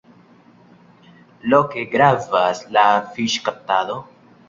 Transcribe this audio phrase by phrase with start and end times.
[1.53, 4.05] Loke gravas la fiŝkaptado.